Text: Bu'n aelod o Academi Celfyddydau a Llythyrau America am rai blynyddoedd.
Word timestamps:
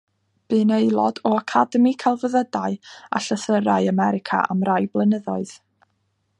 Bu'n 0.51 0.71
aelod 0.77 1.19
o 1.31 1.33
Academi 1.41 1.91
Celfyddydau 2.05 2.79
a 3.19 3.23
Llythyrau 3.27 3.93
America 3.95 4.43
am 4.55 4.67
rai 4.71 4.81
blynyddoedd. 4.97 5.57